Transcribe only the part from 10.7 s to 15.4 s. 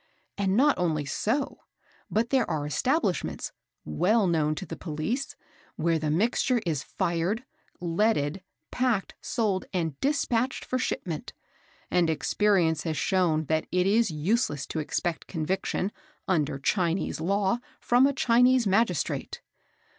shipment; and experience has shown that it is useless to expect